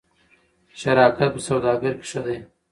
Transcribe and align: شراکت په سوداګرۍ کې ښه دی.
شراکت 0.79 1.29
په 1.35 1.39
سوداګرۍ 1.47 1.93
کې 1.99 2.05
ښه 2.09 2.21
دی. 2.25 2.37